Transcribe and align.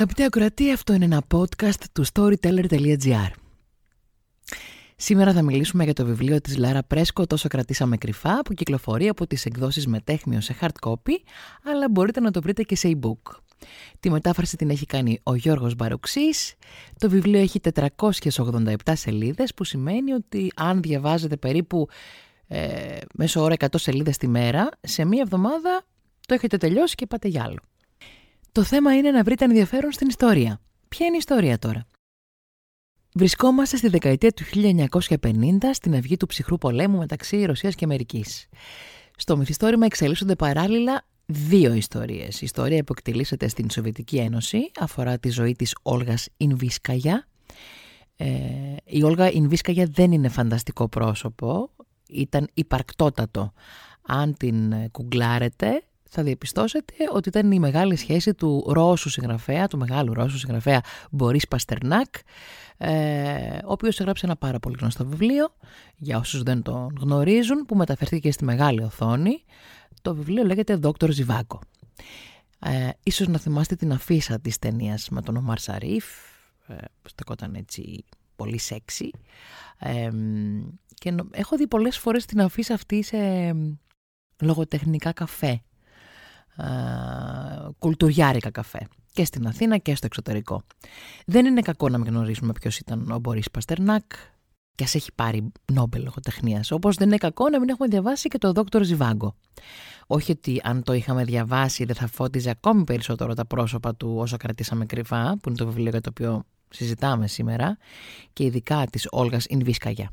Αγαπητέ 0.00 0.24
ακροατή, 0.24 0.72
αυτό 0.72 0.92
είναι 0.92 1.04
ένα 1.04 1.22
podcast 1.34 1.84
του 1.92 2.04
storyteller.gr. 2.12 3.30
Σήμερα 4.96 5.32
θα 5.32 5.42
μιλήσουμε 5.42 5.84
για 5.84 5.92
το 5.92 6.04
βιβλίο 6.04 6.40
της 6.40 6.56
Λάρα 6.56 6.82
Πρέσκο 6.82 7.26
«Τόσο 7.26 7.48
κρατήσαμε 7.48 7.96
κρυφά» 7.96 8.42
που 8.42 8.54
κυκλοφορεί 8.54 9.08
από 9.08 9.26
τις 9.26 9.44
εκδόσεις 9.44 9.86
Μετέχμιο 9.86 10.40
σε 10.40 10.56
hard 10.60 10.88
copy, 10.88 11.14
αλλά 11.64 11.88
μπορείτε 11.90 12.20
να 12.20 12.30
το 12.30 12.40
βρείτε 12.40 12.62
και 12.62 12.76
σε 12.76 12.98
e-book. 13.00 13.38
Τη 14.00 14.10
μετάφραση 14.10 14.56
την 14.56 14.70
έχει 14.70 14.86
κάνει 14.86 15.20
ο 15.22 15.34
Γιώργος 15.34 15.74
Μπαρουξής. 15.74 16.54
Το 16.98 17.10
βιβλίο 17.10 17.40
έχει 17.40 17.60
487 17.74 18.74
σελίδες, 18.92 19.54
που 19.54 19.64
σημαίνει 19.64 20.12
ότι 20.12 20.52
αν 20.56 20.82
διαβάζετε 20.82 21.36
περίπου 21.36 21.88
ε, 22.46 22.98
μέσω 23.14 23.42
ώρα 23.42 23.54
100 23.58 23.66
σελίδες 23.74 24.16
τη 24.16 24.28
μέρα, 24.28 24.68
σε 24.80 25.04
μία 25.04 25.20
εβδομάδα 25.22 25.82
το 26.26 26.34
έχετε 26.34 26.56
τελειώσει 26.56 26.94
και 26.94 27.06
πάτε 27.06 27.28
για 27.28 27.42
άλλο. 27.42 27.69
Το 28.52 28.62
θέμα 28.64 28.96
είναι 28.96 29.10
να 29.10 29.22
βρείτε 29.22 29.44
ενδιαφέρον 29.44 29.92
στην 29.92 30.08
ιστορία. 30.08 30.60
Ποια 30.88 31.06
είναι 31.06 31.14
η 31.14 31.18
ιστορία 31.18 31.58
τώρα; 31.58 31.86
Βρισκόμαστε 33.14 33.76
στη 33.76 33.88
δεκαετία 33.88 34.32
του 34.32 34.44
1950 35.22 35.58
στην 35.72 35.94
αυγή 35.94 36.16
του 36.16 36.26
ψυχρού 36.26 36.58
πολέμου 36.58 36.98
μεταξύ 36.98 37.44
Ρωσίας 37.44 37.74
και 37.74 37.84
Αμερικής. 37.84 38.48
Στο 39.16 39.36
μυθιστόρημα 39.36 39.86
εξελίσσονται 39.86 40.34
παράλληλα 40.34 41.06
δύο 41.26 41.72
ιστορίες. 41.72 42.40
Η 42.40 42.44
ιστορία 42.44 42.84
που 42.84 42.92
εκτελήσεται 42.96 43.48
στην 43.48 43.70
Σοβιετική 43.70 44.16
Ένωση 44.16 44.70
αφορά 44.80 45.18
τη 45.18 45.28
ζωή 45.30 45.52
της 45.52 45.76
Όλγας 45.82 46.28
Ινβίσκαγια. 46.36 47.26
Ε, 48.16 48.28
η 48.84 49.02
Όλγα 49.02 49.30
Ινβίσκαγια 49.30 49.86
δεν 49.90 50.12
είναι 50.12 50.28
φανταστικό 50.28 50.88
πρόσωπο, 50.88 51.70
ήταν 52.08 52.48
υπαρκτότατο. 52.54 53.52
Αν 54.06 54.36
την 54.36 54.90
κουγκλάρετε 54.90 55.82
θα 56.10 56.22
διαπιστώσετε 56.22 56.94
ότι 57.12 57.28
ήταν 57.28 57.52
η 57.52 57.58
μεγάλη 57.58 57.96
σχέση 57.96 58.34
του 58.34 58.64
Ρώσου 58.68 59.08
συγγραφέα, 59.08 59.66
του 59.66 59.78
μεγάλου 59.78 60.14
Ρώσου 60.14 60.38
συγγραφέα 60.38 60.80
Μπορίς 61.10 61.48
Παστερνάκ, 61.48 62.14
ε, 62.76 63.58
ο 63.64 63.72
οποίος 63.72 64.00
έγραψε 64.00 64.26
ένα 64.26 64.36
πάρα 64.36 64.58
πολύ 64.58 64.76
γνωστό 64.80 65.06
βιβλίο, 65.06 65.54
για 65.96 66.18
όσους 66.18 66.42
δεν 66.42 66.62
τον 66.62 66.96
γνωρίζουν, 67.00 67.66
που 67.66 67.76
μεταφερθήκε 67.76 68.32
στη 68.32 68.44
μεγάλη 68.44 68.82
οθόνη. 68.82 69.44
Το 70.02 70.14
βιβλίο 70.14 70.44
λέγεται 70.44 70.74
«Δόκτωρ 70.74 71.10
Ζιβάκο». 71.10 71.60
Ε, 72.58 72.88
ίσως 73.02 73.28
να 73.28 73.38
θυμάστε 73.38 73.74
την 73.74 73.92
αφίσα 73.92 74.40
της 74.40 74.58
ταινίας 74.58 75.08
με 75.08 75.22
τον 75.22 75.36
Ομάρ 75.36 75.58
Σαρίφ, 75.58 76.04
ε, 76.66 76.74
στεκόταν 77.08 77.54
έτσι 77.54 78.04
πολύ 78.36 78.58
σεξι. 78.58 79.10
Ε, 79.78 80.10
και 80.94 81.14
έχω 81.30 81.56
δει 81.56 81.66
πολλές 81.66 81.98
φορές 81.98 82.24
την 82.24 82.40
αφίσα 82.40 82.74
αυτή 82.74 83.02
σε 83.02 83.18
λογοτεχνικά 84.40 85.12
καφέ 85.12 85.62
κουλτουριάρικα 87.78 88.50
καφέ 88.50 88.88
και 89.12 89.24
στην 89.24 89.46
Αθήνα 89.46 89.78
και 89.78 89.94
στο 89.94 90.06
εξωτερικό. 90.06 90.62
Δεν 91.26 91.46
είναι 91.46 91.60
κακό 91.60 91.88
να 91.88 91.98
μην 91.98 92.06
γνωρίσουμε 92.06 92.52
ποιος 92.52 92.78
ήταν 92.78 93.10
ο 93.10 93.18
Μπορίς 93.18 93.50
Παστερνάκ 93.50 94.12
και 94.74 94.84
ας 94.84 94.94
έχει 94.94 95.10
πάρει 95.14 95.52
Νόμπελ 95.72 96.02
λογοτεχνίας, 96.02 96.70
όπως 96.70 96.96
δεν 96.96 97.08
είναι 97.08 97.16
κακό 97.16 97.48
να 97.48 97.60
μην 97.60 97.68
έχουμε 97.68 97.88
διαβάσει 97.88 98.28
και 98.28 98.38
το 98.38 98.52
Δόκτωρ 98.52 98.82
Ζιβάγκο. 98.82 99.34
Όχι 100.06 100.30
ότι 100.30 100.60
αν 100.64 100.82
το 100.82 100.92
είχαμε 100.92 101.24
διαβάσει 101.24 101.84
δεν 101.84 101.94
θα 101.94 102.06
φώτιζε 102.06 102.50
ακόμη 102.50 102.84
περισσότερο 102.84 103.34
τα 103.34 103.46
πρόσωπα 103.46 103.94
του 103.94 104.14
όσο 104.16 104.36
κρατήσαμε 104.36 104.86
κρυφά, 104.86 105.38
που 105.42 105.48
είναι 105.48 105.58
το 105.58 105.66
βιβλίο 105.66 105.90
για 105.90 106.00
το 106.00 106.08
οποίο 106.10 106.44
συζητάμε 106.68 107.26
σήμερα, 107.26 107.76
και 108.32 108.44
ειδικά 108.44 108.86
της 108.90 109.06
Όλγας 109.10 109.44
Ινβίσκαγια. 109.44 110.10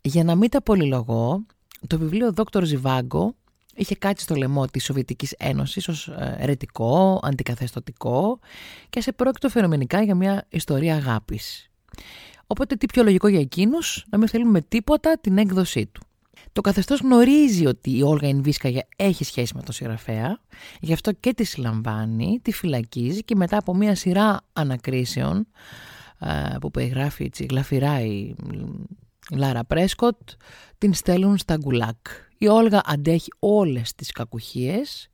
Για 0.00 0.24
να 0.24 0.34
μην 0.34 0.50
τα 0.50 0.62
πολυλογώ, 0.62 1.46
το 1.86 1.98
βιβλίο 1.98 2.32
Δόκτωρ 2.32 2.64
Ζιβάγκο 2.64 3.34
είχε 3.76 3.94
κάτσει 3.94 4.24
στο 4.24 4.34
λαιμό 4.34 4.66
της 4.66 4.84
Σοβιετικής 4.84 5.34
Ένωσης 5.38 5.88
ως 5.88 6.08
ε, 6.08 6.36
ερετικό, 6.38 7.20
αντικαθεστωτικό 7.22 8.38
και 8.90 9.00
σε 9.00 9.12
πρόκειτο 9.12 9.48
φαινομενικά 9.48 10.02
για 10.02 10.14
μια 10.14 10.46
ιστορία 10.48 10.94
αγάπης. 10.94 11.70
Οπότε 12.46 12.76
τι 12.76 12.86
πιο 12.86 13.02
λογικό 13.02 13.28
για 13.28 13.40
εκείνους; 13.40 14.04
Να 14.10 14.18
μην 14.18 14.28
θέλουμε 14.28 14.60
τίποτα 14.60 15.18
την 15.20 15.38
έκδοσή 15.38 15.86
του. 15.86 16.02
Το 16.52 16.60
καθεστώς 16.60 17.00
γνωρίζει 17.00 17.66
ότι 17.66 17.96
η 17.96 18.02
Όλγα 18.02 18.28
Ινβίσκαγια 18.28 18.86
έχει 18.96 19.24
σχέση 19.24 19.54
με 19.56 19.62
τον 19.62 19.74
συγγραφέα, 19.74 20.40
γι' 20.80 20.92
αυτό 20.92 21.12
και 21.12 21.34
τη 21.34 21.44
συλλαμβάνει, 21.44 22.40
τη 22.42 22.52
φυλακίζει 22.52 23.24
και 23.24 23.34
μετά 23.36 23.56
από 23.56 23.74
μια 23.74 23.94
σειρά 23.94 24.40
ανακρίσεων 24.52 25.46
ε, 26.18 26.56
που 26.60 26.70
περιγράφει 26.70 27.24
έτσι 27.24 27.46
γλαφυρά 27.50 28.00
η 28.00 28.34
Λάρα 29.30 29.64
Πρέσκοτ, 29.64 30.16
την 30.78 30.94
στέλνουν 30.94 31.38
στα 31.38 31.56
γκουλάγκ 31.56 31.96
η 32.38 32.46
Όλγα 32.48 32.82
αντέχει 32.84 33.32
όλες 33.38 33.94
τις 33.94 34.12
κακουχίες 34.12 35.08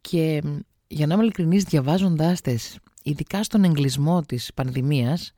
και 0.00 0.42
για 0.86 1.06
να 1.06 1.14
είμαι 1.14 1.22
ειλικρινής 1.22 1.64
διαβάζοντάς 1.64 2.40
τες, 2.40 2.78
ειδικά 3.02 3.42
στον 3.42 3.64
εγκλισμό 3.64 4.20
της 4.20 4.50
πανδημίας, 4.54 5.32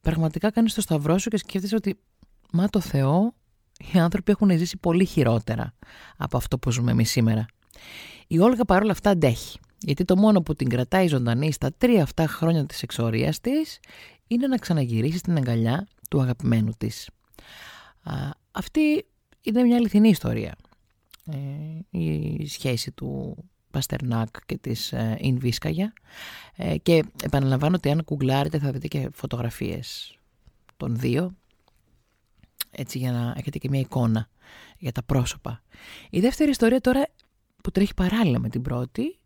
πραγματικά 0.00 0.50
κάνεις 0.50 0.74
το 0.74 0.80
σταυρό 0.80 1.18
σου 1.18 1.30
και 1.30 1.36
σκέφτεσαι 1.36 1.74
ότι 1.74 1.98
μα 2.52 2.68
το 2.68 2.80
Θεό 2.80 3.34
οι 3.92 3.98
άνθρωποι 3.98 4.32
έχουν 4.32 4.50
ζήσει 4.50 4.76
πολύ 4.76 5.04
χειρότερα 5.04 5.74
από 6.16 6.36
αυτό 6.36 6.58
που 6.58 6.70
ζούμε 6.70 6.90
εμείς 6.90 7.10
σήμερα. 7.10 7.46
Η 8.26 8.38
Όλγα 8.38 8.64
παρόλα 8.64 8.92
αυτά 8.92 9.10
αντέχει. 9.10 9.58
Γιατί 9.78 10.04
το 10.04 10.16
μόνο 10.16 10.42
που 10.42 10.54
την 10.54 10.68
κρατάει 10.68 11.06
ζωντανή 11.06 11.52
στα 11.52 11.72
τρία 11.78 12.02
αυτά 12.02 12.26
χρόνια 12.26 12.66
της 12.66 12.82
εξορίας 12.82 13.40
της 13.40 13.78
είναι 14.26 14.46
να 14.46 14.56
ξαναγυρίσει 14.56 15.18
στην 15.18 15.36
αγκαλιά 15.36 15.88
του 16.10 16.20
αγαπημένου 16.20 16.72
της. 16.78 17.08
αυτή 18.50 19.06
είναι 19.42 19.62
μια 19.62 19.76
αληθινή 19.76 20.08
ιστορία. 20.08 20.56
Ε, 21.26 21.98
η 21.98 22.46
σχέση 22.46 22.90
του 22.92 23.36
Παστερνάκ 23.70 24.28
και 24.46 24.58
της 24.58 24.92
ε, 24.92 25.16
Ινβίσκαγια 25.20 25.92
ε, 26.56 26.76
και 26.78 27.04
επαναλαμβάνω 27.22 27.76
ότι 27.76 27.90
αν 27.90 28.04
κουγκλάρετε 28.04 28.58
θα 28.58 28.72
δείτε 28.72 28.88
και 28.88 29.08
φωτογραφίες 29.12 30.16
των 30.76 30.96
δύο 30.96 31.36
έτσι 32.70 32.98
για 32.98 33.12
να 33.12 33.34
έχετε 33.36 33.58
και 33.58 33.68
μια 33.68 33.80
εικόνα 33.80 34.28
για 34.78 34.92
τα 34.92 35.02
πρόσωπα. 35.02 35.62
Η 36.10 36.20
δεύτερη 36.20 36.50
ιστορία 36.50 36.80
τώρα 36.80 37.08
που 37.62 37.70
τρέχει 37.70 37.94
παράλληλα 37.94 38.38
με 38.38 38.48
την 38.48 38.62
πρώτη 38.62 39.18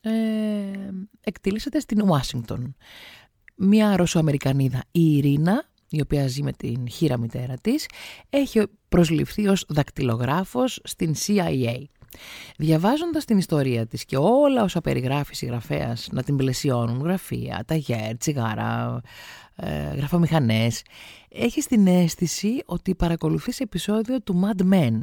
ε, 0.00 0.10
εκτελήσεται 1.20 1.80
στην 1.80 2.02
Ουάσιγκτον. 2.02 2.76
Μια 3.56 3.96
Ρωσοαμερικανίδα, 3.96 4.84
η 4.90 5.16
Ειρήνα, 5.16 5.70
η 5.92 6.00
οποία 6.00 6.26
ζει 6.26 6.42
με 6.42 6.52
την 6.52 6.88
χείρα 6.88 7.18
μητέρα 7.18 7.54
της, 7.60 7.86
έχει 8.30 8.62
προσληφθεί 8.88 9.48
ως 9.48 9.64
δακτυλογράφος 9.68 10.80
στην 10.84 11.14
CIA. 11.26 11.84
Διαβάζοντας 12.56 13.24
την 13.24 13.38
ιστορία 13.38 13.86
της 13.86 14.04
και 14.04 14.16
όλα 14.16 14.62
όσα 14.62 14.80
περιγράφει 14.80 15.34
συγγραφέας 15.34 16.08
να 16.12 16.22
την 16.22 16.36
πλαισιώνουν, 16.36 17.00
γραφεία, 17.00 17.64
ταγέρ, 17.66 18.16
τσιγάρα, 18.16 19.00
ε, 19.56 19.94
γραφομηχανές, 19.94 20.82
έχει 21.28 21.60
την 21.60 21.86
αίσθηση 21.86 22.62
ότι 22.64 22.94
παρακολουθεί 22.94 23.52
σε 23.52 23.62
επεισόδιο 23.62 24.20
του 24.20 24.40
Mad 24.44 24.72
Men. 24.72 24.98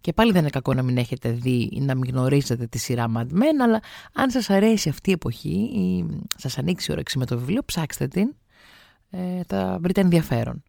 Και 0.00 0.12
πάλι 0.12 0.32
δεν 0.32 0.40
είναι 0.40 0.50
κακό 0.50 0.74
να 0.74 0.82
μην 0.82 0.96
έχετε 0.96 1.30
δει 1.30 1.68
ή 1.72 1.80
να 1.80 1.94
μην 1.94 2.10
γνωρίζετε 2.10 2.66
τη 2.66 2.78
σειρά 2.78 3.12
Mad 3.16 3.32
Men, 3.32 3.62
αλλά 3.62 3.82
αν 4.12 4.30
σας 4.30 4.50
αρέσει 4.50 4.88
αυτή 4.88 5.10
η 5.10 5.12
εποχή 5.12 5.70
ή 5.74 6.06
σας 6.36 6.58
ανοίξει 6.58 6.90
η 6.90 6.92
όρεξη 6.94 7.18
με 7.18 7.26
το 7.26 7.38
βιβλίο, 7.38 7.62
ψάξτε 7.64 8.08
την 8.08 8.34
ε, 9.16 9.42
θα 9.46 9.78
βρείτε 9.80 10.00
ενδιαφέρον. 10.00 10.62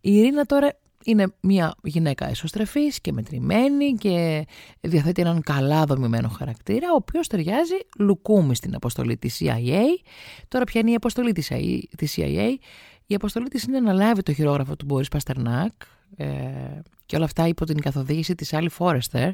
Η 0.00 0.16
Ειρήνα 0.16 0.44
τώρα 0.44 0.78
είναι 1.04 1.26
μια 1.40 1.74
γυναίκα 1.82 2.28
εσωστρεφής 2.28 3.00
και 3.00 3.12
μετρημένη 3.12 3.92
και 3.92 4.46
διαθέτει 4.80 5.20
έναν 5.20 5.40
καλά 5.40 5.84
δομημένο 5.84 6.28
χαρακτήρα, 6.28 6.92
ο 6.92 6.94
οποίος 6.94 7.26
ταιριάζει 7.26 7.74
λουκούμι 7.98 8.54
στην 8.54 8.74
αποστολή 8.74 9.16
της 9.16 9.40
CIA. 9.40 9.82
Τώρα 10.48 10.64
ποια 10.64 10.80
είναι 10.80 10.90
η 10.90 10.94
αποστολή 10.94 11.32
της 11.32 12.14
CIA. 12.16 12.54
Η 13.06 13.14
αποστολή 13.14 13.48
της 13.48 13.62
είναι 13.62 13.80
να 13.80 13.92
λάβει 13.92 14.22
το 14.22 14.32
χειρόγραφο 14.32 14.76
του 14.76 14.84
Μπόρις 14.84 15.08
Παστερνάκ 15.08 15.72
ε, 16.16 16.26
και 17.06 17.16
όλα 17.16 17.24
αυτά 17.24 17.46
υπό 17.46 17.64
την 17.64 17.80
καθοδήγηση 17.80 18.34
της 18.34 18.52
Άλλη 18.52 18.68
Φόρεστερ. 18.68 19.30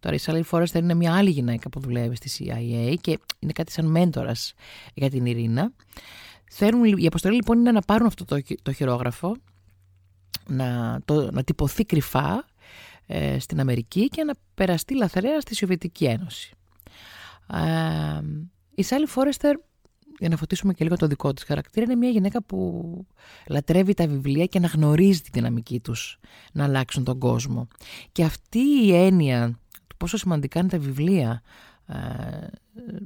Τώρα 0.00 0.16
η 0.16 0.18
Άλλη 0.26 0.42
Φόρεστερ 0.42 0.82
είναι 0.82 0.94
μια 0.94 1.14
άλλη 1.14 1.30
γυναίκα 1.30 1.68
που 1.68 1.80
δουλεύει 1.80 2.16
στη 2.16 2.30
CIA 2.38 2.94
και 3.00 3.18
είναι 3.38 3.52
κάτι 3.52 3.72
σαν 3.72 3.86
μέντορας 3.86 4.54
για 4.94 5.10
την 5.10 5.26
Ειρήνα. 5.26 5.72
Θέλουν, 6.50 6.84
η 6.96 7.06
αποστολή 7.06 7.34
λοιπόν 7.34 7.58
είναι 7.58 7.72
να 7.72 7.80
πάρουν 7.80 8.06
αυτό 8.06 8.24
το, 8.24 8.42
το 8.62 8.72
χειρόγραφο, 8.72 9.36
να, 10.46 11.00
το, 11.04 11.30
να 11.32 11.44
τυπωθεί 11.44 11.84
κρυφά 11.84 12.44
ε, 13.06 13.38
στην 13.38 13.60
Αμερική 13.60 14.08
και 14.08 14.24
να 14.24 14.34
περαστεί 14.54 14.96
λαθρέα 14.96 15.40
στη 15.40 15.54
Σοβιετική 15.54 16.04
Ένωση. 16.04 16.54
Ε, 17.52 18.20
η 18.74 18.82
Σάλι 18.82 19.06
Φόρεστερ, 19.06 19.56
για 20.18 20.28
να 20.28 20.36
φωτίσουμε 20.36 20.72
και 20.72 20.84
λίγο 20.84 20.96
το 20.96 21.06
δικό 21.06 21.32
της 21.32 21.44
χαρακτήρα, 21.44 21.84
είναι 21.84 21.94
μια 21.94 22.10
γυναίκα 22.10 22.42
που 22.42 23.06
λατρεύει 23.46 23.94
τα 23.94 24.06
βιβλία 24.06 24.46
και 24.46 24.58
να 24.58 24.66
γνωρίζει 24.66 25.20
τη 25.20 25.30
δυναμική 25.32 25.80
τους 25.80 26.18
να 26.52 26.64
αλλάξουν 26.64 27.04
τον 27.04 27.18
κόσμο. 27.18 27.68
Και 28.12 28.24
αυτή 28.24 28.58
η 28.58 28.94
έννοια 28.94 29.58
του 29.86 29.96
πόσο 29.96 30.16
σημαντικά 30.16 30.60
είναι 30.60 30.68
τα 30.68 30.78
βιβλία 30.78 31.30
ε, 31.32 31.75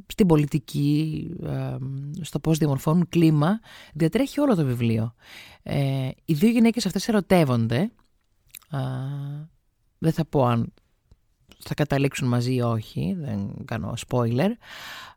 στην 0.06 0.26
πολιτική, 0.26 1.30
ε, 1.42 1.76
στο 2.20 2.38
πώς 2.40 2.58
διαμορφώνουν 2.58 3.08
κλίμα, 3.08 3.60
διατρέχει 3.94 4.40
όλο 4.40 4.54
το 4.54 4.64
βιβλίο. 4.64 5.14
Ε, 5.62 6.08
οι 6.24 6.34
δύο 6.34 6.50
γυναίκες 6.50 6.86
αυτές 6.86 7.08
ερωτεύονται, 7.08 7.90
δεν 9.98 10.12
θα 10.12 10.24
πω 10.24 10.44
αν 10.44 10.72
θα 11.58 11.74
καταλήξουν 11.74 12.28
μαζί 12.28 12.54
ή 12.54 12.60
όχι, 12.60 13.16
δεν 13.18 13.64
κάνω 13.64 13.94
spoiler. 14.08 14.50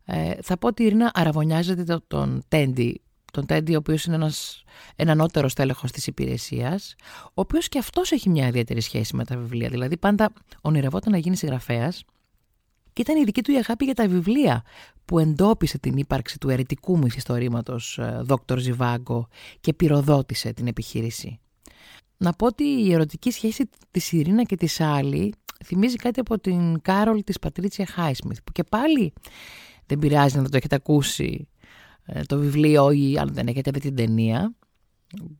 Ε, 0.06 0.34
θα 0.42 0.58
πω 0.58 0.68
ότι 0.68 0.84
η 0.84 0.86
Ειρήνα 0.86 1.12
αραβωνιάζεται 1.14 1.98
τον 2.08 2.44
Τέντι, 2.48 3.02
τον 3.32 3.46
Τέντι 3.46 3.74
ο 3.76 3.78
οποίος 3.78 4.06
είναι 4.06 4.16
ένας, 4.16 4.64
ένα 4.96 5.12
ανώτερο 5.12 5.50
τέλεχος 5.56 5.92
της 5.92 6.08
υπηρεσίας, 6.08 6.96
ο 7.24 7.32
οποίος 7.34 7.68
και 7.68 7.80
αυτός 7.80 8.12
έχει 8.12 8.30
μια 8.30 8.48
ιδιαίτερη 8.48 8.82
σχέση 8.82 9.16
με 9.16 9.26
τα 9.26 9.38
βιβλία. 9.38 9.70
Δηλαδή 9.70 9.98
πάντα 9.98 10.34
ονειρευόταν 10.62 11.12
να 11.12 11.18
γίνει 11.18 11.36
συγγραφέας 11.36 12.04
και 12.94 13.02
ήταν 13.02 13.18
η 13.22 13.24
δική 13.24 13.42
του 13.42 13.52
η 13.52 13.56
αγάπη 13.56 13.86
για 13.86 13.94
τα 13.94 14.08
βιβλία 14.08 14.64
που 15.06 15.20
εντόπισε 15.20 15.78
την 15.80 15.98
ύπαρξη 15.98 16.40
του 16.40 16.50
ερετικού 16.50 16.98
μυθιστορήματος 16.98 18.00
Δόκτωρ 18.22 18.60
Ζιβάγκο 18.60 19.28
και 19.62 19.74
πυροδότησε 19.74 20.54
την 20.54 20.68
επιχείρηση. 20.68 21.40
Να 22.18 22.32
πω 22.32 22.46
ότι 22.46 22.64
η 22.64 22.94
ερωτική 22.94 23.32
σχέση 23.32 23.70
της 23.92 24.12
Ειρήνα 24.12 24.44
και 24.44 24.56
της 24.56 24.80
Άλλη 24.80 25.34
θυμίζει 25.66 25.96
κάτι 25.96 26.20
από 26.20 26.40
την 26.40 26.82
Κάρολ 26.82 27.24
της 27.24 27.40
Πατρίτσια 27.40 27.86
Χάισμιθ 27.86 28.38
που 28.44 28.52
και 28.52 28.64
πάλι 28.64 29.14
δεν 29.86 30.00
πειράζει 30.00 30.38
να 30.38 30.50
το 30.50 30.58
έχετε 30.58 30.76
ακούσει 30.76 31.48
ε, 32.06 32.22
το 32.22 32.38
βιβλίο 32.38 32.92
ή 32.92 33.18
αν 33.18 33.34
δεν 33.34 33.48
έχετε 33.48 33.72
δει 33.72 33.80
την 33.80 33.96
ταινία. 33.96 34.54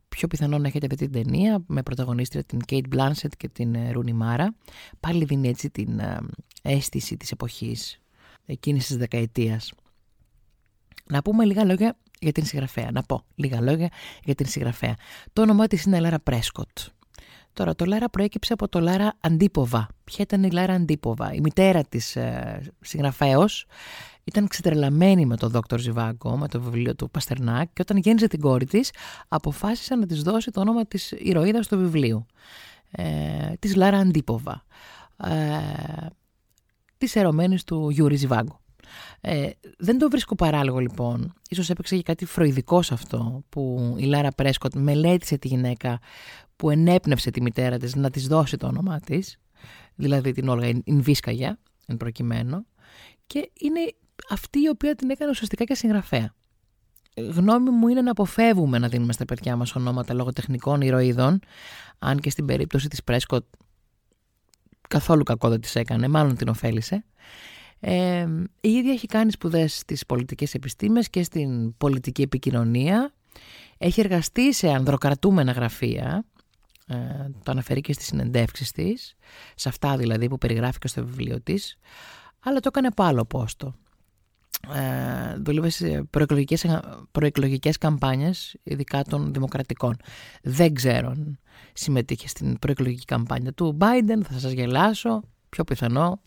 Πιο 0.08 0.28
πιθανόν 0.28 0.60
να 0.60 0.66
έχετε 0.66 0.86
δει 0.86 0.96
την 0.96 1.12
ταινία 1.12 1.64
με 1.66 1.82
πρωταγωνίστρια 1.82 2.44
την 2.44 2.58
Κέιτ 2.58 2.86
Μπλάνσετ 2.88 3.32
και 3.36 3.48
την 3.48 3.76
Ρούνι 3.92 4.10
ε, 4.10 4.14
Μάρα. 4.14 4.54
Πάλι 5.00 5.24
δίνει 5.24 5.48
έτσι 5.48 5.70
την 5.70 5.98
ε, 5.98 6.18
αίσθηση 6.64 7.16
της 7.16 7.30
εποχής 7.30 8.00
εκείνης 8.46 8.86
της 8.86 8.96
δεκαετίας. 8.96 9.72
Να 11.06 11.22
πούμε 11.22 11.44
λίγα 11.44 11.64
λόγια 11.64 11.96
για 12.20 12.32
την 12.32 12.44
συγγραφέα. 12.44 12.90
Να 12.92 13.02
πω 13.02 13.24
λίγα 13.34 13.60
λόγια 13.60 13.88
για 14.24 14.34
την 14.34 14.46
συγγραφέα. 14.46 14.94
Το 15.32 15.42
όνομά 15.42 15.66
της 15.66 15.84
είναι 15.84 16.00
Λάρα 16.00 16.20
Πρέσκοτ. 16.20 16.78
Τώρα 17.52 17.74
το 17.74 17.84
Λάρα 17.84 18.10
προέκυψε 18.10 18.52
από 18.52 18.68
το 18.68 18.80
Λάρα 18.80 19.14
Αντίποβα. 19.20 19.88
Ποια 20.04 20.24
ήταν 20.24 20.42
η 20.42 20.50
Λάρα 20.50 20.72
Αντίποβα; 20.74 21.32
Η 21.32 21.40
μητέρα 21.40 21.82
της 21.82 22.16
ε, 22.16 22.60
συγγραφέως 22.80 23.66
ήταν 24.24 24.48
ξετρελαμένη 24.48 25.26
με 25.26 25.36
τον 25.36 25.50
Δόκτωρ 25.50 25.80
Ζιβάγκο, 25.80 26.36
με 26.36 26.48
το 26.48 26.60
βιβλίο 26.60 26.94
του 26.94 27.10
Παστερνάκ 27.10 27.68
και 27.72 27.80
όταν 27.82 27.96
γέννησε 27.96 28.26
την 28.26 28.40
κόρη 28.40 28.64
της 28.64 28.90
αποφάσισε 29.28 29.94
να 29.94 30.06
της 30.06 30.22
δώσει 30.22 30.50
το 30.50 30.60
όνομα 30.60 30.86
της 30.86 31.12
ηρωίδας 31.18 31.68
του 31.68 31.78
βιβλίου. 31.78 32.26
Ε, 32.90 33.52
της 33.58 33.74
Λάρα 33.74 33.98
Αντίποβα. 33.98 34.64
Ε, 35.24 36.06
της 36.98 37.16
ερωμένης 37.16 37.64
του 37.64 37.90
Γιούρι 37.90 38.16
Ζιβάγκο. 38.16 38.62
Ε, 39.20 39.50
δεν 39.78 39.98
το 39.98 40.08
βρίσκω 40.10 40.34
παράλογο 40.34 40.78
λοιπόν. 40.78 41.32
Ίσως 41.48 41.70
έπαιξε 41.70 41.96
και 41.96 42.02
κάτι 42.02 42.24
φροϋδικό 42.24 42.82
σε 42.82 42.94
αυτό 42.94 43.42
που 43.48 43.94
η 43.98 44.04
Λάρα 44.04 44.30
Πρέσκοτ 44.30 44.74
μελέτησε 44.74 45.38
τη 45.38 45.48
γυναίκα 45.48 45.98
που 46.56 46.70
ενέπνευσε 46.70 47.30
τη 47.30 47.40
μητέρα 47.40 47.78
της 47.78 47.94
να 47.94 48.10
της 48.10 48.26
δώσει 48.26 48.56
το 48.56 48.66
όνομά 48.66 49.00
της, 49.00 49.38
δηλαδή 49.94 50.32
την 50.32 50.48
Όλγα 50.48 50.80
Ινβίσκαγια, 50.84 51.58
εν 51.86 51.96
προκειμένου, 51.96 52.66
και 53.26 53.50
είναι 53.60 53.80
αυτή 54.30 54.58
η 54.60 54.68
οποία 54.68 54.94
την 54.94 55.10
έκανε 55.10 55.30
ουσιαστικά 55.30 55.64
και 55.64 55.74
συγγραφέα. 55.74 56.34
Γνώμη 57.16 57.70
μου 57.70 57.88
είναι 57.88 58.02
να 58.02 58.10
αποφεύγουμε 58.10 58.78
να 58.78 58.88
δίνουμε 58.88 59.12
στα 59.12 59.24
παιδιά 59.24 59.56
μας 59.56 59.74
ονόματα 59.74 60.14
λογοτεχνικών 60.14 60.80
ηρωίδων, 60.80 61.40
αν 61.98 62.18
και 62.18 62.30
στην 62.30 62.44
περίπτωση 62.46 62.88
της 62.88 63.04
Πρέσκοτ 63.04 63.44
καθόλου 64.94 65.22
κακό 65.22 65.48
δεν 65.48 65.60
της 65.60 65.74
έκανε, 65.74 66.08
μάλλον 66.08 66.36
την 66.36 66.48
ωφέλησε. 66.48 67.04
Ε, 67.80 68.26
η 68.60 68.68
ίδια 68.68 68.92
έχει 68.92 69.06
κάνει 69.06 69.30
σπουδές 69.30 69.76
στις 69.76 70.06
πολιτικές 70.06 70.54
επιστήμες 70.54 71.10
και 71.10 71.22
στην 71.22 71.76
πολιτική 71.76 72.22
επικοινωνία. 72.22 73.12
Έχει 73.78 74.00
εργαστεί 74.00 74.54
σε 74.54 74.68
ανδροκρατούμενα 74.68 75.52
γραφεία, 75.52 76.24
ε, 76.86 76.96
το 77.42 77.50
αναφέρει 77.50 77.80
και 77.80 77.92
στις 77.92 78.06
συνεντεύξεις 78.06 78.72
της, 78.72 79.14
σε 79.54 79.68
αυτά 79.68 79.96
δηλαδή 79.96 80.28
που 80.28 80.38
περιγράφει 80.38 80.78
και 80.78 80.88
στο 80.88 81.04
βιβλίο 81.04 81.40
της, 81.40 81.76
αλλά 82.40 82.60
το 82.60 82.68
έκανε 82.72 82.86
από 82.86 83.02
άλλο 83.02 83.24
πόστο. 83.24 83.74
Ε, 84.74 85.36
δούλευε 85.38 85.68
σε 85.68 86.02
προεκλογικές, 86.10 86.66
προεκλογικές 87.12 87.78
καμπάνιες, 87.78 88.56
ειδικά 88.62 89.02
των 89.02 89.32
δημοκρατικών. 89.32 89.96
Δεν 90.42 90.74
ξέρω 90.74 91.08
αν 91.08 91.38
συμμετείχε 91.74 92.28
στην 92.28 92.58
προεκλογική 92.58 93.04
καμπάνια 93.04 93.52
του 93.52 93.76
Biden, 93.80 94.20
θα 94.28 94.38
σας 94.38 94.52
γελάσω, 94.52 95.22
πιο 95.48 95.64
πιθανό 95.64 96.20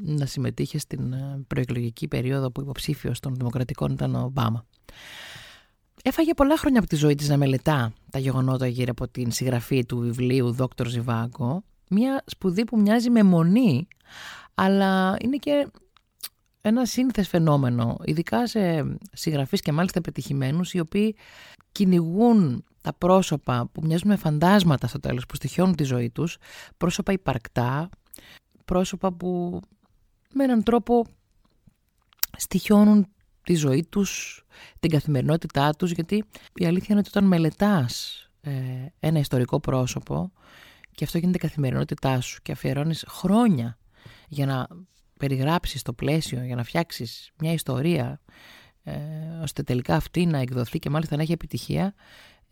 να 0.00 0.26
συμμετείχε 0.26 0.78
στην 0.78 1.12
ε, 1.12 1.44
προεκλογική 1.46 2.08
περίοδο 2.08 2.50
που 2.50 2.60
υποψήφιος 2.60 3.20
των 3.20 3.34
Δημοκρατικών 3.34 3.92
ήταν 3.92 4.14
ο 4.14 4.20
Ομπάμα. 4.20 4.66
Έφαγε 6.02 6.34
πολλά 6.34 6.56
χρόνια 6.56 6.78
από 6.78 6.88
τη 6.88 6.96
ζωή 6.96 7.14
της 7.14 7.28
να 7.28 7.36
μελετά 7.36 7.92
τα 8.10 8.18
γεγονότα 8.18 8.66
γύρω 8.66 8.90
από 8.90 9.08
την 9.08 9.30
συγγραφή 9.30 9.84
του 9.86 9.98
βιβλίου 9.98 10.52
«Δόκτωρ 10.52 10.86
Ζιβάγκο», 10.88 11.62
μια 11.88 12.22
σπουδή 12.26 12.64
που 12.64 12.80
μοιάζει 12.80 13.10
με 13.10 13.22
μονή, 13.22 13.88
αλλά 14.54 15.16
είναι 15.20 15.36
και 15.36 15.68
ένα 16.60 16.84
σύνθες 16.84 17.28
φαινόμενο, 17.28 17.96
ειδικά 18.04 18.46
σε 18.46 18.96
συγγραφείς 19.12 19.60
και 19.60 19.72
μάλιστα 19.72 20.00
πετυχημένους, 20.00 20.72
οι 20.72 20.80
οποίοι 20.80 21.16
κυνηγούν 21.72 22.64
τα 22.82 22.92
πρόσωπα 22.92 23.68
που 23.72 23.82
μοιάζουν 23.84 24.08
με 24.08 24.16
φαντάσματα 24.16 24.86
στο 24.86 25.00
τέλος, 25.00 25.26
που 25.26 25.34
στοιχιώνουν 25.34 25.74
τη 25.74 25.84
ζωή 25.84 26.10
τους, 26.10 26.36
πρόσωπα 26.76 27.12
υπαρκτά, 27.12 27.88
πρόσωπα 28.64 29.12
που 29.12 29.60
με 30.34 30.44
έναν 30.44 30.62
τρόπο 30.62 31.06
στοιχιώνουν 32.36 33.06
τη 33.42 33.54
ζωή 33.54 33.86
τους, 33.88 34.44
την 34.80 34.90
καθημερινότητά 34.90 35.70
τους, 35.70 35.90
γιατί 35.90 36.24
η 36.54 36.66
αλήθεια 36.66 36.86
είναι 36.88 36.98
ότι 36.98 37.08
όταν 37.08 37.24
μελετάς 37.24 38.26
ε, 38.40 38.50
ένα 39.00 39.18
ιστορικό 39.18 39.60
πρόσωπο 39.60 40.32
και 40.90 41.04
αυτό 41.04 41.18
γίνεται 41.18 41.38
καθημερινότητά 41.38 42.20
σου 42.20 42.38
και 42.42 42.52
αφιερώνεις 42.52 43.04
χρόνια 43.08 43.78
για 44.28 44.46
να 44.46 44.66
περιγράψεις 45.18 45.82
το 45.82 45.92
πλαίσιο, 45.92 46.44
για 46.44 46.56
να 46.56 46.64
φτιάξεις 46.64 47.30
μια 47.38 47.52
ιστορία 47.52 48.20
ε, 48.84 48.94
ώστε 49.42 49.62
τελικά 49.62 49.94
αυτή 49.96 50.26
να 50.26 50.38
εκδοθεί 50.38 50.78
και 50.78 50.90
μάλιστα 50.90 51.16
να 51.16 51.22
έχει 51.22 51.32
επιτυχία, 51.32 51.94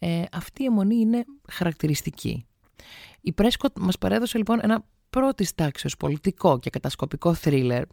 ε, 0.03 0.23
αυτή 0.33 0.63
η 0.63 0.65
αιμονή 0.65 0.97
είναι 0.97 1.25
χαρακτηριστική. 1.49 2.47
Η 3.21 3.33
Πρέσκοτ 3.33 3.79
μας 3.79 3.99
παρέδωσε 3.99 4.39
λοιπόν 4.39 4.59
ένα 4.63 4.85
πρώτης 5.11 5.55
τάξης 5.55 5.97
πολιτικό 5.97 6.59
και 6.59 6.71
κατασκοπικό 6.71 7.35
θρίλερ 7.35 7.85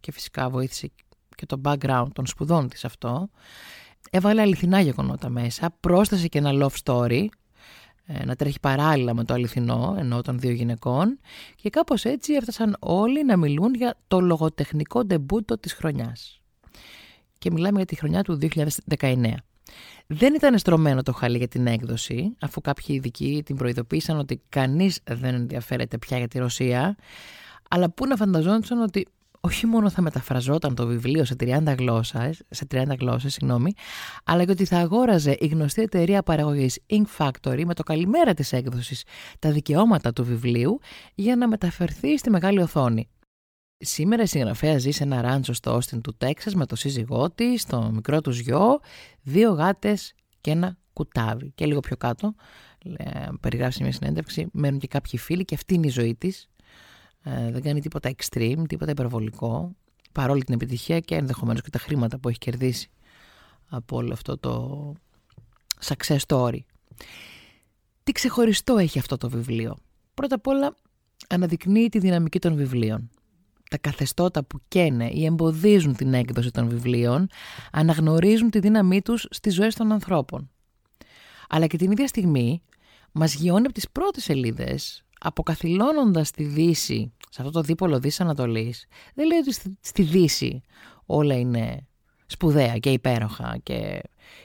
και 0.00 0.12
φυσικά 0.12 0.50
βοήθησε 0.50 0.90
και 1.34 1.46
το 1.46 1.60
background 1.64 2.06
των 2.12 2.26
σπουδών 2.26 2.68
της 2.68 2.84
αυτό, 2.84 3.28
έβαλε 4.10 4.40
αληθινά 4.40 4.80
γεγονότα 4.80 5.28
μέσα, 5.28 5.76
πρόσθεσε 5.80 6.28
και 6.28 6.38
ένα 6.38 6.50
love 6.52 6.76
story, 6.84 7.26
ε, 8.06 8.24
να 8.24 8.36
τρέχει 8.36 8.60
παράλληλα 8.60 9.14
με 9.14 9.24
το 9.24 9.34
αληθινό, 9.34 9.94
ενώ 9.98 10.22
των 10.22 10.38
δύο 10.38 10.50
γυναικών, 10.50 11.18
και 11.54 11.70
κάπως 11.70 12.04
έτσι 12.04 12.32
έφτασαν 12.32 12.76
όλοι 12.80 13.24
να 13.24 13.36
μιλούν 13.36 13.74
για 13.74 13.96
το 14.08 14.20
λογοτεχνικό 14.20 15.04
ντεμπούτο 15.04 15.58
της 15.58 15.72
χρονιάς. 15.72 16.40
Και 17.38 17.50
μιλάμε 17.50 17.76
για 17.76 17.86
τη 17.86 17.96
χρονιά 17.96 18.22
του 18.22 18.38
2019. 18.98 19.32
Δεν 20.06 20.34
ήταν 20.34 20.58
στρωμένο 20.58 21.02
το 21.02 21.12
χαλί 21.12 21.38
για 21.38 21.48
την 21.48 21.66
έκδοση, 21.66 22.36
αφού 22.40 22.60
κάποιοι 22.60 22.86
ειδικοί 22.88 23.42
την 23.44 23.56
προειδοποίησαν 23.56 24.18
ότι 24.18 24.42
κανείς 24.48 25.00
δεν 25.04 25.34
ενδιαφέρεται 25.34 25.98
πια 25.98 26.18
για 26.18 26.28
τη 26.28 26.38
Ρωσία, 26.38 26.96
αλλά 27.70 27.90
πού 27.90 28.06
να 28.06 28.16
φανταζόντουσαν 28.16 28.82
ότι 28.82 29.06
όχι 29.40 29.66
μόνο 29.66 29.90
θα 29.90 30.02
μεταφραζόταν 30.02 30.74
το 30.74 30.86
βιβλίο 30.86 31.24
σε 31.24 31.36
30 31.40 31.74
γλώσσες, 31.78 32.42
σε 32.50 32.66
30 32.70 32.82
γλώσσες 32.98 33.32
συγγνώμη, 33.32 33.72
αλλά 34.24 34.44
και 34.44 34.50
ότι 34.50 34.64
θα 34.64 34.78
αγόραζε 34.78 35.36
η 35.38 35.46
γνωστή 35.46 35.82
εταιρεία 35.82 36.22
παραγωγής 36.22 36.78
Ink 36.90 37.04
Factory 37.18 37.64
με 37.64 37.74
το 37.74 37.82
καλημέρα 37.82 38.34
της 38.34 38.52
έκδοσης 38.52 39.04
τα 39.38 39.50
δικαιώματα 39.50 40.12
του 40.12 40.24
βιβλίου 40.24 40.78
για 41.14 41.36
να 41.36 41.48
μεταφερθεί 41.48 42.18
στη 42.18 42.30
μεγάλη 42.30 42.62
οθόνη. 42.62 43.08
Σήμερα 43.78 44.22
η 44.22 44.26
συγγραφέα 44.26 44.78
ζει 44.78 44.90
σε 44.90 45.02
ένα 45.02 45.20
ράντσο 45.20 45.52
στο 45.52 45.74
Όστιν 45.74 46.00
του 46.00 46.16
Τέξας 46.16 46.54
με 46.54 46.66
το 46.66 46.76
σύζυγό 46.76 47.30
της, 47.30 47.64
το 47.64 47.90
μικρό 47.90 48.20
τους 48.20 48.38
γιο, 48.38 48.80
δύο 49.22 49.52
γάτες 49.52 50.14
και 50.40 50.50
ένα 50.50 50.78
κουτάβι. 50.92 51.52
Και 51.54 51.66
λίγο 51.66 51.80
πιο 51.80 51.96
κάτω, 51.96 52.34
περιγράφεις 53.40 53.80
μια 53.80 53.92
συνέντευξη, 53.92 54.48
μένουν 54.52 54.78
και 54.78 54.86
κάποιοι 54.86 55.18
φίλοι 55.18 55.44
και 55.44 55.54
αυτή 55.54 55.74
είναι 55.74 55.86
η 55.86 55.90
ζωή 55.90 56.14
της. 56.14 56.48
Ε, 57.22 57.50
δεν 57.50 57.62
κάνει 57.62 57.80
τίποτα 57.80 58.10
extreme, 58.16 58.62
τίποτα 58.68 58.90
υπερβολικό, 58.90 59.76
παρόλη 60.12 60.44
την 60.44 60.54
επιτυχία 60.54 61.00
και 61.00 61.14
ενδεχομένως 61.14 61.62
και 61.62 61.70
τα 61.70 61.78
χρήματα 61.78 62.18
που 62.18 62.28
έχει 62.28 62.38
κερδίσει 62.38 62.90
από 63.68 63.96
όλο 63.96 64.12
αυτό 64.12 64.38
το 64.38 64.92
success 65.84 66.18
story. 66.26 66.58
Τι 68.02 68.12
ξεχωριστό 68.12 68.76
έχει 68.76 68.98
αυτό 68.98 69.16
το 69.16 69.28
βιβλίο. 69.30 69.76
Πρώτα 70.14 70.34
απ' 70.34 70.46
όλα 70.46 70.74
αναδεικνύει 71.28 71.88
τη 71.88 71.98
δυναμική 71.98 72.38
των 72.38 72.54
βιβλίων 72.54 73.10
τα 73.70 73.78
καθεστώτα 73.78 74.44
που 74.44 74.60
καίνε 74.68 75.10
ή 75.12 75.24
εμποδίζουν 75.24 75.96
την 75.96 76.14
έκδοση 76.14 76.50
των 76.50 76.68
βιβλίων 76.68 77.26
αναγνωρίζουν 77.72 78.50
τη 78.50 78.58
δύναμή 78.58 79.02
τους 79.02 79.26
στις 79.30 79.54
ζωές 79.54 79.74
των 79.74 79.92
ανθρώπων. 79.92 80.50
Αλλά 81.48 81.66
και 81.66 81.76
την 81.76 81.90
ίδια 81.90 82.06
στιγμή 82.06 82.62
μας 83.12 83.34
γιώνει 83.34 83.64
από 83.64 83.74
τις 83.74 83.90
πρώτες 83.90 84.22
σελίδες 84.22 85.04
αποκαθιλώνοντας 85.20 86.30
τη 86.30 86.44
Δύση 86.44 87.12
σε 87.30 87.42
αυτό 87.42 87.50
το 87.52 87.60
δίπολο 87.60 87.98
Δύσης 87.98 88.20
Ανατολής 88.20 88.86
δεν 89.14 89.26
λέει 89.26 89.38
ότι 89.38 89.76
στη 89.80 90.02
Δύση 90.02 90.62
όλα 91.06 91.34
είναι 91.34 91.86
σπουδαία 92.26 92.78
και 92.78 92.90
υπέροχα 92.90 93.58
και 93.62 94.00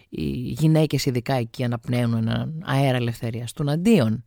οι 0.10 0.26
γυναίκες 0.60 1.06
ειδικά 1.06 1.34
εκεί 1.34 1.64
αναπνέουν 1.64 2.14
έναν 2.14 2.64
αέρα 2.66 2.98
ελευθερίας. 2.98 3.54
Του 3.54 3.72
αντίον 3.72 4.24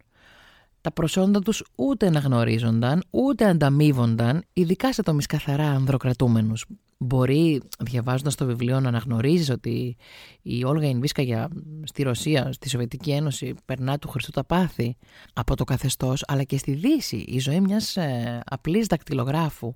τα 0.84 0.92
προσόντα 0.92 1.40
τους 1.40 1.64
ούτε 1.74 2.06
αναγνωρίζονταν, 2.06 3.02
ούτε 3.10 3.44
ανταμείβονταν, 3.48 4.44
ειδικά 4.52 4.92
σε 4.92 5.02
τομείς 5.02 5.26
καθαρά 5.26 5.70
ανδροκρατούμενους. 5.70 6.64
Μπορεί, 6.98 7.62
διαβάζοντας 7.80 8.34
το 8.34 8.46
βιβλίο, 8.46 8.80
να 8.80 8.88
αναγνωρίζεις 8.88 9.50
ότι 9.50 9.96
η 10.42 10.64
Όλγα 10.64 10.88
Ινβίσκαγια 10.88 11.48
στη 11.84 12.02
Ρωσία, 12.02 12.52
στη 12.52 12.68
Σοβιετική 12.68 13.10
Ένωση, 13.10 13.54
περνά 13.64 13.98
του 13.98 14.08
Χριστού 14.08 14.30
τα 14.30 14.44
πάθη 14.44 14.96
από 15.32 15.56
το 15.56 15.64
καθεστώς, 15.64 16.24
αλλά 16.26 16.42
και 16.42 16.58
στη 16.58 16.72
Δύση, 16.72 17.16
η 17.16 17.38
ζωή 17.38 17.60
μιας 17.60 17.96
ε, 17.96 18.40
απλής 18.44 18.86
δακτυλογράφου. 18.86 19.74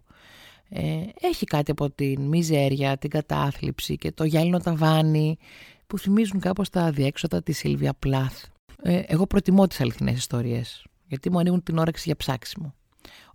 Ε, 0.68 0.82
έχει 1.20 1.44
κάτι 1.44 1.70
από 1.70 1.90
την 1.90 2.20
μιζέρια, 2.20 2.98
την 2.98 3.10
κατάθλιψη 3.10 3.96
και 3.96 4.12
το 4.12 4.24
γυάλινο 4.24 4.58
ταβάνι 4.58 5.38
που 5.86 5.98
θυμίζουν 5.98 6.40
κάπως 6.40 6.70
τα 6.70 6.90
διέξοδα 6.90 7.42
της 7.42 7.58
Σίλβια 7.58 7.94
Πλάθ. 7.94 8.44
Ε, 8.82 9.02
εγώ 9.06 9.26
προτιμώ 9.26 9.66
τις 9.66 9.80
αληθινές 9.80 10.16
ιστορίες, 10.16 10.84
γιατί 11.08 11.30
μου 11.30 11.38
ανοίγουν 11.38 11.62
την 11.62 11.78
όρεξη 11.78 12.02
για 12.06 12.16
ψάξιμο. 12.16 12.74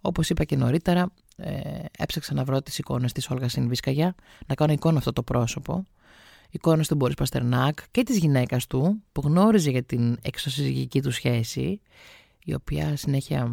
Όπως 0.02 0.30
είπα 0.30 0.44
και 0.44 0.56
νωρίτερα, 0.56 1.12
ε, 1.36 1.84
έψαξα 1.98 2.34
να 2.34 2.44
βρω 2.44 2.62
τις 2.62 2.78
εικόνες 2.78 3.12
της 3.12 3.30
Όλγα 3.30 3.50
Σινβίσκαγια, 3.50 4.16
να 4.48 4.56
κάνω 4.56 4.74
εικόνα 4.74 4.98
αυτό 4.98 5.14
το 5.14 5.24
πρόσωπο, 5.24 5.88
εικόνες 6.50 6.88
του 6.88 6.96
Μπόρις 6.96 7.16
Παστερνάκ 7.16 7.78
και 7.92 8.04
της 8.04 8.18
γυναίκας 8.18 8.68
του, 8.68 9.04
που 9.12 9.22
γνώριζε 9.26 9.70
για 9.70 9.84
την 9.84 10.18
εξωσυζυγική 10.22 11.02
του 11.02 11.12
σχέση, 11.12 11.82
η 12.44 12.54
οποία 12.54 12.96
συνέχεια 12.96 13.52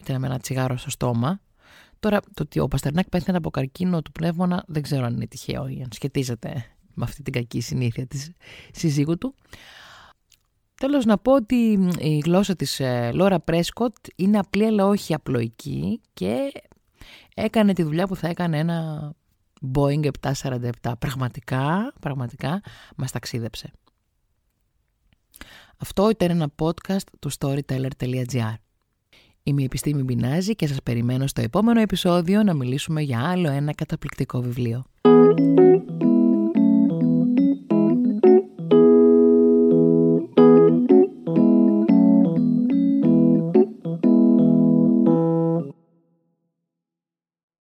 ήταν 0.00 0.20
με 0.20 0.26
ένα 0.26 0.38
τσιγάρο 0.38 0.76
στο 0.76 0.90
στόμα. 0.90 1.40
Τώρα, 2.00 2.20
το 2.20 2.42
ότι 2.42 2.58
ο 2.58 2.68
Παστερνάκ 2.68 3.08
πέθανε 3.08 3.36
από 3.36 3.50
καρκίνο 3.50 4.02
του 4.02 4.12
πνεύμονα 4.12 4.64
δεν 4.66 4.82
ξέρω 4.82 5.04
αν 5.04 5.14
είναι 5.14 5.26
τυχαίο 5.26 5.68
ή 5.68 5.80
αν 5.82 5.88
σχετίζεται 5.92 6.64
με 6.94 7.04
αυτή 7.04 7.22
την 7.22 7.32
κακή 7.32 7.60
συνήθεια 7.60 8.06
της 8.06 8.30
συζύγου 8.72 9.18
του. 9.18 9.34
Τέλος 10.74 11.04
να 11.04 11.18
πω 11.18 11.32
ότι 11.32 11.90
η 11.98 12.18
γλώσσα 12.18 12.56
της 12.56 12.80
Λόρα 13.12 13.40
Πρέσκοτ 13.40 13.94
είναι 14.16 14.38
απλή 14.38 14.64
αλλά 14.64 14.86
όχι 14.86 15.14
απλοϊκή 15.14 16.00
και 16.12 16.52
έκανε 17.34 17.72
τη 17.72 17.82
δουλειά 17.82 18.06
που 18.06 18.16
θα 18.16 18.28
έκανε 18.28 18.58
ένα 18.58 19.12
Boeing 19.74 20.08
747. 20.32 20.92
Πραγματικά, 20.98 21.92
πραγματικά 22.00 22.60
μας 22.96 23.10
ταξίδεψε. 23.10 23.70
Αυτό 25.78 26.10
ήταν 26.10 26.30
ένα 26.30 26.52
podcast 26.62 27.06
του 27.18 27.30
storyteller.gr. 27.38 28.54
Είμαι 29.42 29.60
η 29.62 29.64
Επιστήμη 29.64 30.02
Μπινάζη 30.02 30.54
και 30.54 30.66
σας 30.66 30.82
περιμένω 30.82 31.26
στο 31.26 31.40
επόμενο 31.40 31.80
επεισόδιο 31.80 32.42
να 32.42 32.54
μιλήσουμε 32.54 33.00
για 33.00 33.28
άλλο 33.30 33.50
ένα 33.50 33.74
καταπληκτικό 33.74 34.40
βιβλίο. 34.40 34.84